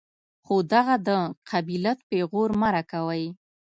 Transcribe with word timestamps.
خو 0.45 0.55
دغه 0.73 0.95
د 1.07 1.09
قبيلت 1.49 1.99
پېغور 2.09 2.49
مه 2.59 2.69
راکوئ. 2.75 3.25